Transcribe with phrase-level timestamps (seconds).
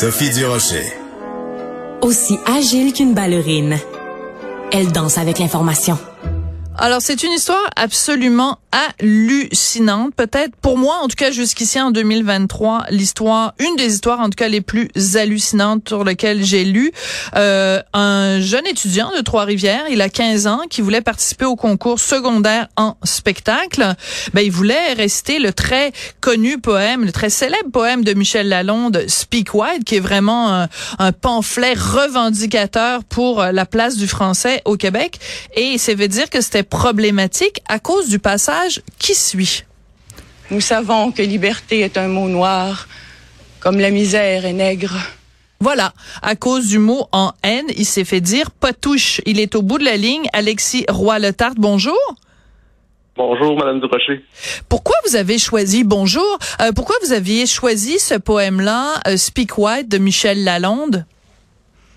[0.00, 0.92] Sophie Durocher.
[2.02, 3.78] Aussi agile qu'une ballerine,
[4.72, 5.96] elle danse avec l'information.
[6.76, 10.14] Alors, c'est une histoire absolument hallucinante.
[10.14, 14.36] Peut-être pour moi, en tout cas jusqu'ici en 2023, l'histoire, une des histoires en tout
[14.36, 16.90] cas les plus hallucinantes sur lesquelles j'ai lu.
[17.36, 22.00] Euh, un jeune étudiant de Trois-Rivières, il a 15 ans, qui voulait participer au concours
[22.00, 23.94] secondaire en spectacle.
[24.32, 29.04] Ben, il voulait réciter le très connu poème, le très célèbre poème de Michel Lalonde,
[29.06, 34.76] Speak White, qui est vraiment un, un pamphlet revendicateur pour la place du français au
[34.76, 35.20] Québec.
[35.54, 38.63] Et ça veut dire que c'était problématique à cause du passage
[38.98, 39.64] qui suit.
[40.50, 42.88] Nous savons que liberté est un mot noir,
[43.60, 44.96] comme la misère est nègre.
[45.60, 49.22] Voilà, à cause du mot en haine, il s'est fait dire patouche.
[49.24, 50.26] Il est au bout de la ligne.
[50.34, 51.98] Alexis Roy-Letarte, bonjour.
[53.16, 54.24] Bonjour, Madame Durocher.
[54.68, 59.88] Pourquoi vous avez choisi, bonjour, euh, pourquoi vous aviez choisi ce poème-là, euh, Speak White,
[59.88, 61.06] de Michel Lalonde?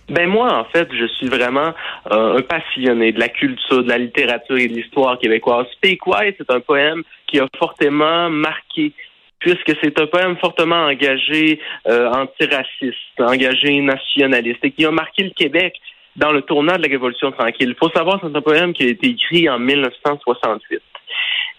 [0.09, 1.73] Ben moi, en fait, je suis vraiment
[2.11, 5.67] euh, un passionné de la culture, de la littérature et de l'histoire québécoise.
[5.73, 5.99] Speak
[6.37, 8.93] c'est un poème qui a fortement marqué
[9.39, 15.31] puisque c'est un poème fortement engagé euh, antiraciste, engagé nationaliste et qui a marqué le
[15.31, 15.75] Québec
[16.15, 17.69] dans le tournant de la Révolution tranquille.
[17.69, 20.81] Il faut savoir c'est un poème qui a été écrit en 1968.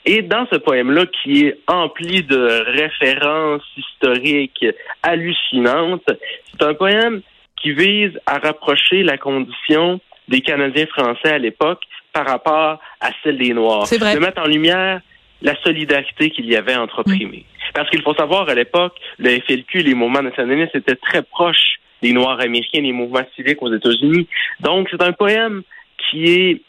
[0.06, 4.64] Et dans ce poème-là, qui est empli de références historiques
[5.02, 6.08] hallucinantes,
[6.50, 7.20] c'est un poème
[7.62, 13.38] qui vise à rapprocher la condition des Canadiens français à l'époque par rapport à celle
[13.38, 13.86] des Noirs.
[13.86, 14.14] Vrai.
[14.14, 15.00] De mettre en lumière
[15.42, 17.44] la solidarité qu'il y avait entre opprimés.
[17.74, 22.12] Parce qu'il faut savoir, à l'époque, le FLQ, les mouvements nationalistes étaient très proches des
[22.12, 24.26] Noirs américains, des mouvements civiques aux États-Unis.
[24.60, 25.62] Donc, c'est un poème
[25.98, 26.62] qui est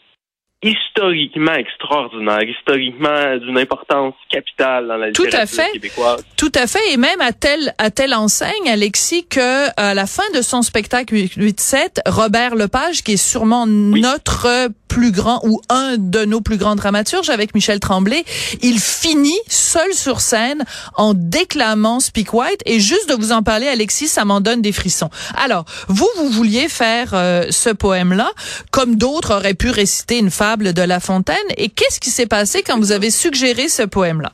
[0.62, 5.72] historiquement extraordinaire, historiquement d'une importance capitale dans la Tout littérature à fait.
[5.72, 6.24] québécoise.
[6.36, 10.28] Tout à fait, et même à telle à telle enseigne, Alexis, que à la fin
[10.34, 16.24] de son spectacle 8-7, Robert Lepage, qui est sûrement notre plus grand ou un de
[16.24, 18.24] nos plus grands dramaturges avec Michel Tremblay,
[18.60, 20.64] il finit seul sur scène
[20.96, 22.60] en déclamant Speak White.
[22.66, 25.08] Et juste de vous en parler, Alexis, ça m'en donne des frissons.
[25.36, 28.30] Alors, vous, vous vouliez faire euh, ce poème-là,
[28.72, 31.36] comme d'autres auraient pu réciter une de La Fontaine.
[31.56, 34.32] Et qu'est-ce qui s'est passé quand vous avez suggéré ce poème-là?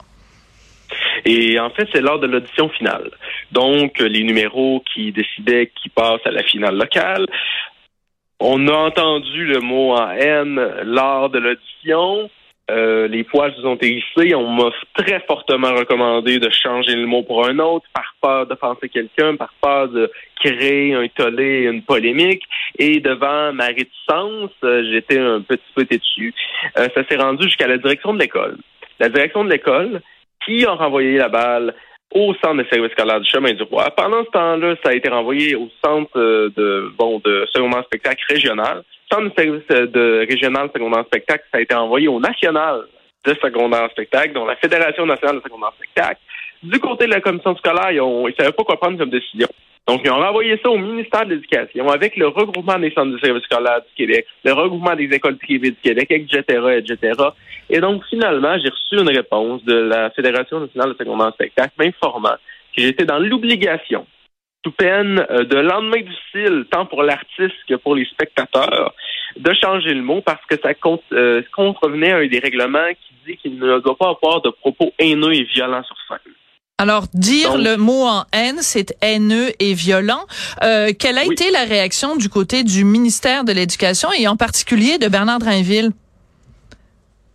[1.25, 3.11] Et en fait, c'est lors de l'audition finale.
[3.53, 7.27] Donc, les numéros qui décidaient qui passent à la finale locale.
[8.39, 12.31] On a entendu le mot en haine lors de l'audition.
[12.69, 14.35] Euh, les poils se sont hérissés.
[14.35, 18.89] On m'a très fortement recommandé de changer le mot pour un autre par peur d'offenser
[18.89, 20.11] quelqu'un, par peur de
[20.43, 22.43] créer un tollé, une polémique.
[22.79, 26.35] Et devant ma réticence, euh, j'étais un petit peu têtu.
[26.79, 28.57] Euh, ça s'est rendu jusqu'à la direction de l'école.
[28.99, 30.01] La direction de l'école
[30.45, 31.75] qui a renvoyé la balle
[32.17, 33.91] au centre de service scolaire du chemin du roi.
[33.95, 38.25] Pendant ce temps-là, ça a été renvoyé au centre euh, de bon de secondaire spectacle
[38.29, 38.83] régional.
[39.13, 42.85] Centre de service euh, de régional secondaire spectacle, ça a été envoyé au national
[43.27, 46.21] de secondaire spectacle, dont la Fédération nationale de secondaire spectacle.
[46.63, 49.49] Du côté de la commission scolaire, ils ne savaient pas quoi prendre comme décision.
[49.87, 53.19] Donc, ils ont renvoyé ça au ministère de l'Éducation avec le regroupement des centres de
[53.19, 56.43] service scolaire du Québec, le regroupement des écoles privées du Québec, etc.,
[56.79, 57.23] etc.
[57.71, 62.37] Et donc, finalement, j'ai reçu une réponse de la Fédération nationale de secondaire spectacle m'informant
[62.77, 64.07] que j'étais dans l'obligation,
[64.65, 68.93] sous peine euh, de lendemain difficile, tant pour l'artiste que pour les spectateurs,
[69.37, 70.71] de changer le mot parce que ça
[71.13, 74.93] euh, contrevenait à un des règlements qui dit qu'il ne doit pas avoir de propos
[74.99, 76.33] haineux et violents sur scène.
[76.79, 80.27] Alors, dire Donc- le mot en haine, c'est haineux et violent.
[80.63, 81.33] Euh, quelle a Oui.
[81.33, 85.91] été la réaction du côté du ministère de l'Éducation et en particulier de Bernard Drainville?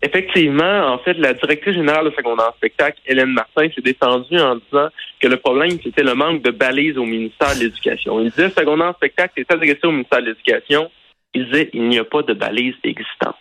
[0.03, 4.89] Effectivement, en fait, la directrice générale de secondaire spectacle, Hélène Martin, s'est défendue en disant
[5.19, 8.19] que le problème, c'était le manque de balises au ministère de l'Éducation.
[8.19, 10.89] Il disait, secondaire spectacle est adressé au ministère de l'Éducation.
[11.33, 13.35] Il disait, il n'y a pas de balises existantes.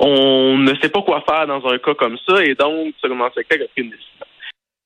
[0.00, 3.62] On ne sait pas quoi faire dans un cas comme ça, et donc, secondaire spectacle
[3.62, 4.26] a pris une décision.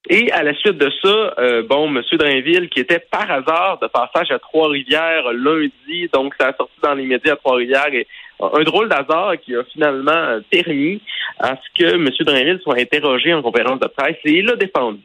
[0.09, 2.03] Et à la suite de ça, euh, bon, M.
[2.13, 6.95] Drainville, qui était par hasard de passage à Trois-Rivières lundi, donc ça a sorti dans
[6.95, 8.07] les médias à Trois-Rivières, et
[8.41, 11.01] un drôle d'hasard qui a finalement euh, permis
[11.41, 12.09] à ce que M.
[12.21, 15.01] Drainville soit interrogé en conférence de presse, et il a défendu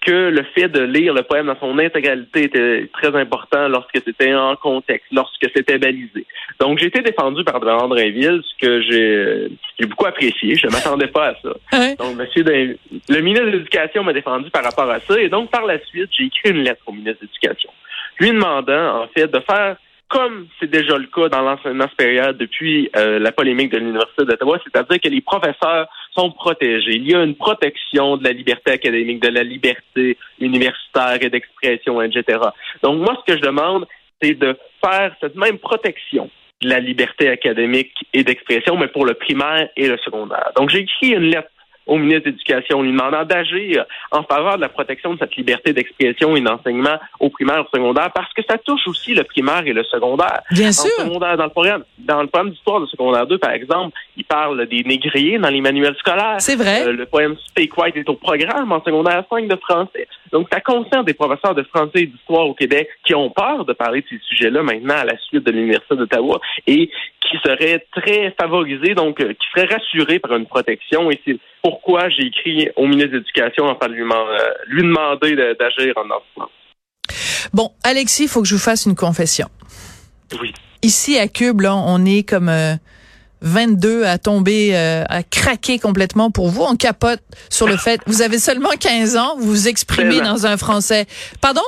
[0.00, 4.34] que le fait de lire le poème dans son intégralité était très important lorsque c'était
[4.34, 6.26] en contexte, lorsque c'était balisé.
[6.58, 9.48] Donc, j'ai été défendu par Bernard Drainville, ce que j'ai
[9.78, 10.56] j'ai beaucoup apprécié.
[10.56, 11.50] Je ne m'attendais pas à ça.
[11.98, 15.20] Donc, monsieur Drainville- le ministre de l'Éducation m'a défendu par rapport à ça.
[15.20, 17.70] Et donc, par la suite, j'ai écrit une lettre au ministre de l'Éducation,
[18.18, 19.76] lui demandant, en fait, de faire
[20.08, 24.58] comme c'est déjà le cas dans l'enseignement supérieur depuis euh, la polémique de l'Université d'Ottawa,
[24.64, 25.86] c'est-à-dire que les professeurs
[26.16, 26.96] sont protégés.
[26.96, 32.02] Il y a une protection de la liberté académique, de la liberté universitaire et d'expression,
[32.02, 32.38] etc.
[32.82, 33.86] Donc moi, ce que je demande,
[34.20, 36.30] c'est de faire cette même protection
[36.62, 40.50] de la liberté académique et d'expression, mais pour le primaire et le secondaire.
[40.56, 41.48] Donc j'ai écrit une lettre
[41.90, 45.72] au ministre de l'Éducation, lui demandant d'agir en faveur de la protection de cette liberté
[45.72, 49.66] d'expression et d'enseignement au primaire et au secondaire, parce que ça touche aussi le primaire
[49.66, 50.40] et le secondaire.
[50.52, 50.90] Bien sûr.
[50.98, 54.66] Secondaire, dans le programme, dans le programme d'histoire de secondaire 2, par exemple, il parle
[54.66, 56.36] des négriers dans les manuels scolaires.
[56.38, 56.86] C'est vrai.
[56.86, 60.06] Euh, le poème Speak White est au programme en secondaire 5 de français.
[60.30, 63.72] Donc, ça concerne des professeurs de français et d'histoire au Québec qui ont peur de
[63.72, 66.88] parler de ces sujets-là maintenant à la suite de l'Université d'Ottawa et
[67.20, 71.10] qui seraient très favorisés, donc euh, qui seraient rassurés par une protection.
[71.10, 75.36] Et c'est pourquoi j'ai écrit au ministre de l'Éducation afin de lui, euh, lui demander
[75.58, 76.04] d'agir en
[76.36, 76.42] ce
[77.52, 79.48] Bon, Alexis, il faut que je vous fasse une confession.
[80.40, 80.52] Oui.
[80.82, 82.50] Ici, à Cube, là, on est comme...
[83.42, 86.62] 22 à tomber, à craquer complètement pour vous.
[86.62, 90.58] On capote sur le fait, vous avez seulement 15 ans, vous vous exprimez dans un
[90.58, 91.06] français.
[91.40, 91.62] Pardon?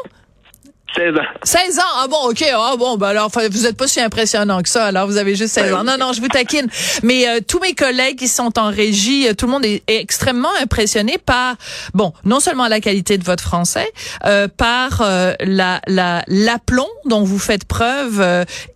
[0.94, 1.20] 16 ans.
[1.42, 1.82] 16 ans?
[1.96, 2.44] Ah bon, OK.
[2.54, 4.86] Ah bon, ben alors vous êtes pas si impressionnant que ça.
[4.86, 5.84] Alors vous avez juste 16 ans.
[5.84, 6.68] Non non, je vous taquine.
[7.02, 10.52] Mais euh, tous mes collègues qui sont en régie, euh, tout le monde est, extrêmement
[10.60, 11.56] impressionné par
[11.94, 13.90] bon, non seulement la qualité de votre français,
[14.24, 18.24] euh, par euh, la la l'aplomb dont vous faites preuve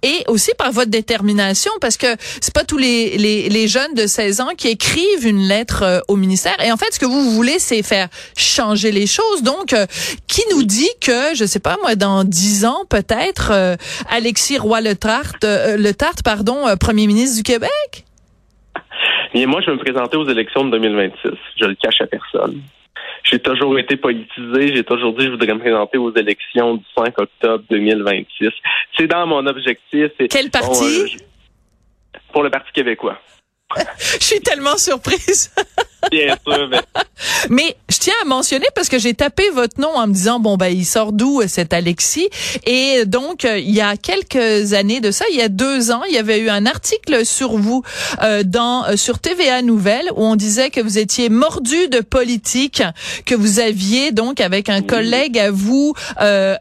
[0.02, 2.06] et aussi par votre détermination parce que
[2.40, 6.16] c'est pas tous les, les les jeunes de 16 ans qui écrivent une lettre au
[6.16, 9.42] ministère et en fait ce que vous voulez c'est faire changer les choses.
[9.42, 9.74] Donc
[10.26, 13.76] qui nous dit que je sais pas moi dans dix ans peut-être euh,
[14.10, 18.04] Alexis Roy Le Tarte, euh, le Tarte pardon, euh, premier ministre du Québec?
[19.34, 21.30] Et moi, je vais me présenter aux élections de 2026.
[21.60, 22.62] Je le cache à personne.
[23.22, 24.74] J'ai toujours été politisé.
[24.74, 28.50] J'ai toujours dit que je voudrais me présenter aux élections du 5 octobre 2026.
[28.96, 30.10] C'est dans mon objectif.
[30.30, 31.18] Quel parti?
[32.32, 33.18] pour le Parti québécois.
[33.98, 35.54] je suis tellement surprise.
[36.10, 36.70] Bien sûr.
[37.50, 37.76] Mais...
[37.96, 40.68] je tiens à mentionner parce que j'ai tapé votre nom en me disant bon ben
[40.68, 42.28] il sort d'où euh, cet Alexis?
[42.64, 46.02] Et donc euh, il y a quelques années de ça, il y a deux ans,
[46.08, 47.82] il y avait eu un article sur vous
[48.22, 52.82] euh, dans euh, sur TVA Nouvelle où on disait que vous étiez mordu de politique,
[53.24, 55.94] que vous aviez donc avec un collègue à vous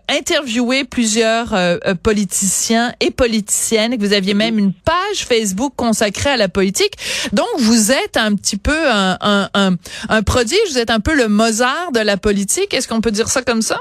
[0.07, 1.55] interviewé plusieurs
[2.03, 6.93] politiciens et politiciennes, que vous aviez même une page Facebook consacrée à la politique.
[7.33, 9.75] Donc vous êtes un petit peu un, un, un,
[10.09, 12.73] un prodige, vous êtes un peu le Mozart de la politique.
[12.73, 13.77] Est-ce qu'on peut dire ça comme ça?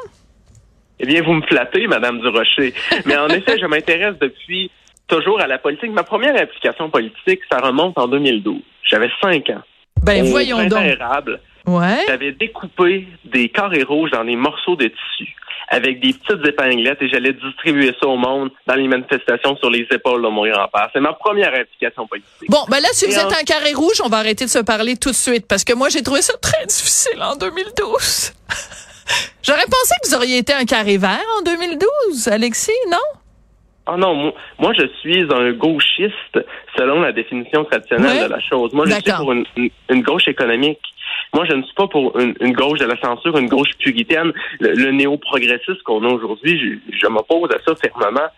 [1.01, 2.73] Eh bien, vous me flattez, Madame Durocher.
[3.05, 4.71] Mais en effet, je m'intéresse depuis
[5.09, 5.91] toujours à la politique.
[5.91, 8.61] Ma première implication politique, ça remonte en 2012.
[8.85, 9.63] J'avais cinq ans.
[10.03, 10.85] Ben, voyons donc.
[11.67, 12.05] Ouais.
[12.07, 15.35] J'avais découpé des carrés rouges dans des morceaux de tissu
[15.69, 19.87] avec des petites épinglettes et j'allais distribuer ça au monde dans les manifestations sur les
[19.91, 20.91] épaules de mon grand-père.
[20.93, 22.49] C'est ma première implication politique.
[22.49, 24.97] Bon, ben là, si vous êtes un carré rouge, on va arrêter de se parler
[24.97, 28.33] tout de suite parce que moi, j'ai trouvé ça très difficile en 2012.
[29.43, 32.97] J'aurais pensé que vous auriez été un carré vert en 2012, Alexis, non?
[33.87, 36.39] Ah non, moi, je suis un gauchiste
[36.77, 38.73] selon la définition traditionnelle de la chose.
[38.73, 40.81] Moi je suis pour une gauche économique.
[41.33, 44.33] Moi, je ne suis pas pour une, gauche de la censure, une gauche puritaine.
[44.61, 48.29] Le, néo-progressiste qu'on a aujourd'hui, je, m'oppose à ça fermement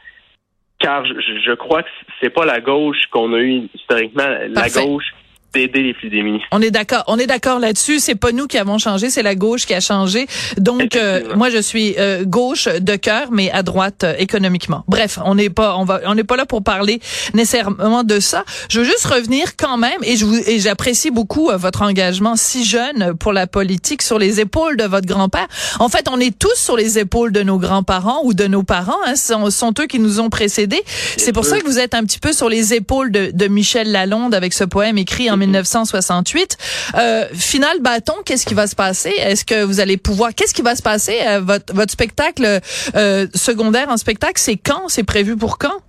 [0.79, 1.89] car je, crois que
[2.21, 4.29] c'est pas la gauche qu'on a eue historiquement.
[4.51, 5.15] La gauche
[5.57, 6.43] d'aider les plus démunis.
[6.53, 7.99] On est d'accord, on est d'accord là-dessus.
[7.99, 10.27] C'est pas nous qui avons changé, c'est la gauche qui a changé.
[10.59, 14.85] Donc, euh, moi, je suis euh, gauche de cœur, mais à droite euh, économiquement.
[14.87, 17.01] Bref, on n'est pas, on va, on n'est pas là pour parler
[17.35, 18.45] nécessairement de ça.
[18.69, 22.65] Je veux juste revenir quand même, et je vous, et j'apprécie beaucoup votre engagement si
[22.65, 25.47] jeune pour la politique sur les épaules de votre grand-père.
[25.79, 28.99] En fait, on est tous sur les épaules de nos grands-parents ou de nos parents.
[29.07, 30.83] Hein, ce sont, sont, eux qui nous ont précédés.
[31.17, 33.91] C'est pour ça que vous êtes un petit peu sur les épaules de, de Michel
[33.91, 36.57] Lalonde avec ce poème écrit en 1968.
[36.97, 39.11] Euh, final bâton, qu'est-ce qui va se passer?
[39.19, 40.35] Est-ce que vous allez pouvoir...
[40.35, 41.19] Qu'est-ce qui va se passer?
[41.27, 42.61] Euh, votre, votre spectacle
[42.95, 44.89] euh, secondaire en spectacle, c'est quand?
[44.89, 45.81] C'est prévu pour quand?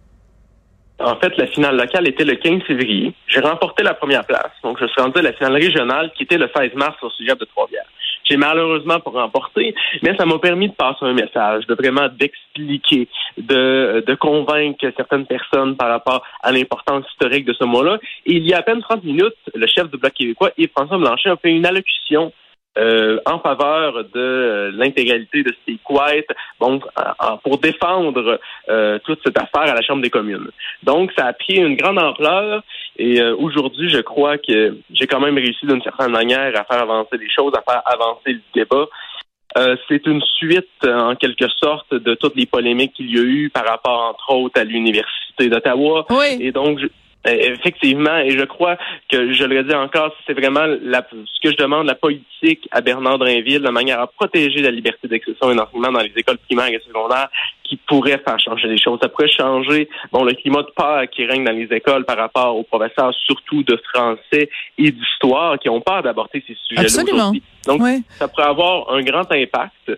[0.99, 3.13] En fait, la finale locale était le 15 février.
[3.27, 4.51] J'ai remporté la première place.
[4.63, 7.35] Donc, je suis rendu à la finale régionale qui était le 16 mars au sujet
[7.35, 7.76] de Trois-Rivières.
[8.29, 13.07] J'ai malheureusement pas remporté, mais ça m'a permis de passer un message, de vraiment d'expliquer,
[13.37, 17.97] de, de convaincre certaines personnes par rapport à l'importance historique de ce mot-là.
[18.25, 21.29] Et il y a à peine 30 minutes, le chef du Bloc québécois, Yves-François Blanchet,
[21.29, 22.31] a fait une allocution
[22.77, 26.27] euh, en faveur de euh, l'intégralité de Steve White,
[26.59, 26.83] donc
[27.43, 30.49] pour défendre euh, toute cette affaire à la Chambre des communes.
[30.83, 32.61] Donc, ça a pris une grande ampleur
[32.97, 37.17] et aujourd'hui, je crois que j'ai quand même réussi d'une certaine manière à faire avancer
[37.17, 38.85] les choses, à faire avancer le débat.
[39.87, 43.65] c'est une suite, en quelque sorte, de toutes les polémiques qu'il y a eu par
[43.65, 46.05] rapport, entre autres, à l'Université d'Ottawa.
[46.09, 46.37] Oui.
[46.39, 46.79] Et donc,
[47.27, 48.77] Effectivement, et je crois
[49.09, 52.81] que je le dis encore, c'est vraiment la, ce que je demande, la politique à
[52.81, 56.69] Bernard Drinville, de manière à protéger la liberté d'expression et d'enseignement dans les écoles primaires
[56.69, 57.29] et secondaires,
[57.63, 58.99] qui pourrait faire changer les choses.
[59.01, 62.55] Ça pourrait changer bon le climat de peur qui règne dans les écoles par rapport
[62.55, 67.43] aux professeurs, surtout de français et d'histoire, qui ont peur d'aborder ces sujets-là aujourd'hui.
[67.65, 67.81] Donc,
[68.11, 69.91] ça pourrait avoir un grand impact.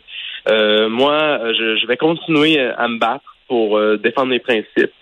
[0.50, 4.94] Euh, moi, je, je, vais continuer à me battre pour euh, défendre mes principes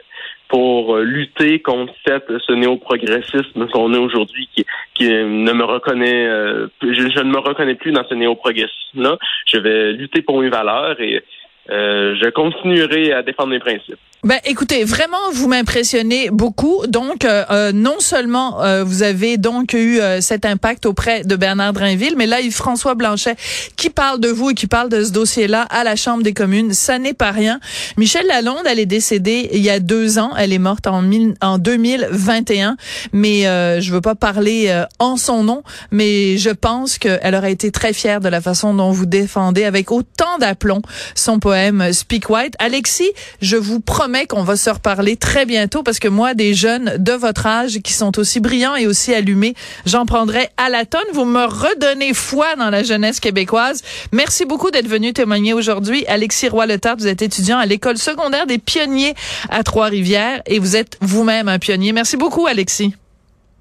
[0.48, 6.28] pour euh, lutter contre cette, ce néo-progressisme qu'on a aujourd'hui qui, qui ne me reconnaît,
[6.28, 9.18] euh, je, je, ne me reconnais plus dans ce néo-progressisme-là.
[9.46, 11.24] Je vais lutter pour mes valeurs et
[11.70, 14.00] euh, je continuerai à défendre mes principes.
[14.28, 16.86] Ben, écoutez, vraiment, vous m'impressionnez beaucoup.
[16.86, 21.72] Donc, euh, euh, non seulement euh, vous avez donc eu cet impact auprès de Bernard
[21.72, 23.38] Drinville, mais là, Yves-François Blanchet,
[23.78, 26.74] qui parle de vous et qui parle de ce dossier-là à la Chambre des communes,
[26.74, 27.62] ça n'est pas rien.
[27.96, 30.32] Michel Lalonde, elle est décédée il y a deux ans.
[30.38, 31.10] Elle est morte en,
[31.42, 32.76] en 2021.
[33.14, 37.94] Mais je veux pas parler en son nom, mais je pense qu'elle aurait été très
[37.94, 40.82] fière de la façon dont vous défendez avec autant d'aplomb
[41.16, 42.56] son poème Speak White.
[42.60, 46.96] Alexis, je vous promets qu'on va se reparler très bientôt parce que moi, des jeunes
[46.98, 49.54] de votre âge qui sont aussi brillants et aussi allumés,
[49.86, 51.02] j'en prendrai à la tonne.
[51.14, 53.84] Vous me redonnez foi dans la jeunesse québécoise.
[54.12, 56.06] Merci beaucoup d'être venu témoigner aujourd'hui.
[56.08, 59.14] Alexis Roy-Letard, vous êtes étudiant à l'école secondaire des pionniers
[59.50, 61.92] à Trois-Rivières et vous êtes vous-même un pionnier.
[61.92, 62.94] Merci beaucoup, Alexis.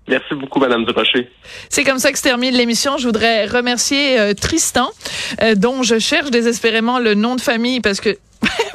[0.08, 1.28] Merci beaucoup, Madame Durocher.
[1.68, 2.96] C'est comme ça que se termine l'émission.
[2.96, 4.88] Je voudrais remercier euh, Tristan,
[5.42, 8.16] euh, dont je cherche désespérément le nom de famille parce que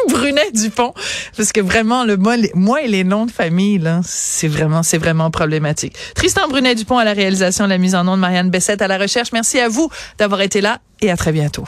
[0.10, 0.94] Brunet Dupont,
[1.36, 2.18] parce que vraiment le
[2.56, 5.96] moi et les noms de famille là, c'est vraiment c'est vraiment problématique.
[6.16, 8.98] Tristan Brunet Dupont à la réalisation, la mise en nom de Marianne Bessette à la
[8.98, 9.32] recherche.
[9.34, 11.66] Merci à vous d'avoir été là et à très bientôt.